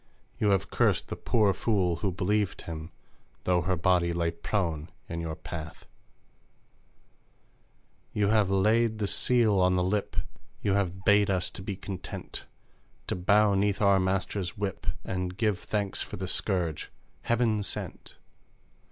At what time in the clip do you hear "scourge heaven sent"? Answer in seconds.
16.27-18.15